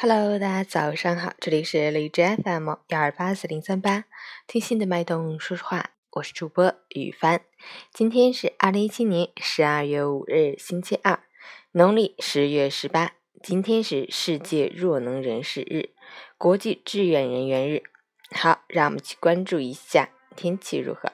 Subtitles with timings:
[0.00, 4.04] Hello，大家早上好，这里是荔枝 FM 幺二八四零三八，
[4.46, 7.40] 听心的脉动说实话，我是主播雨帆。
[7.92, 11.18] 今天是二零一七年十二月五日，星期二，
[11.72, 13.14] 农历十月十八。
[13.42, 15.90] 今天是世界弱能人士日，
[16.36, 17.82] 国际志愿人员日。
[18.30, 21.10] 好，让我们去关注一下天气如何。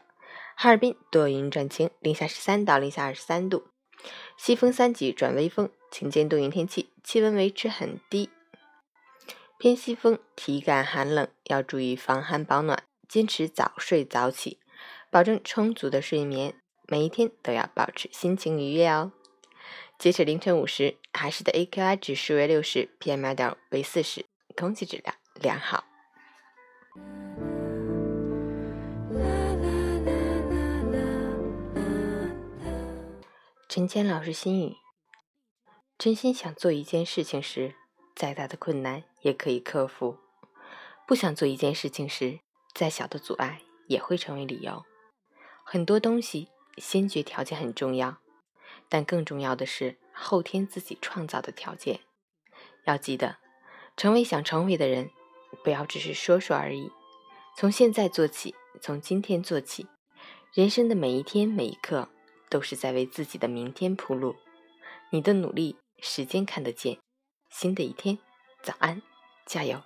[0.57, 3.65] 哈尔滨多云转晴，零下十三到零下二十三度，
[4.37, 8.29] 西风三级转微风，晴间多云天气，气温维持很低。
[9.57, 14.59] 偏西风，体感寒冷，要注意防寒保暖，坚持早睡早起，
[15.11, 16.55] 保证充足的睡眠。
[16.87, 19.13] 每一天都要保持心情愉悦哦。
[19.97, 25.85] 截止凌晨五时，海市的 AQI 指数为六十，PM 二点为四十，空气质量良好。
[33.69, 34.77] 陈谦老师心语：
[35.97, 37.75] 真心想做一件事情时。
[38.15, 40.19] 再大的困难也可以克服，
[41.07, 42.41] 不想做一件事情时，
[42.73, 44.85] 再小的阻碍也会成为理由。
[45.65, 48.19] 很多东西先决条件很重要，
[48.89, 52.01] 但更重要的是后天自己创造的条件。
[52.85, 53.39] 要记得，
[53.97, 55.11] 成为想成为的人，
[55.65, 56.93] 不要只是说说而已。
[57.57, 59.87] 从现在做起，从今天做起，
[60.53, 62.09] 人生的每一天每一刻
[62.49, 64.37] 都是在为自己的明天铺路。
[65.11, 66.99] 你的努力，时间看得见。
[67.57, 68.19] 新的一天，
[68.65, 69.01] 早安，
[69.47, 69.81] 加油！